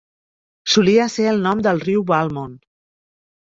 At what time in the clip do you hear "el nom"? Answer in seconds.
1.33-1.63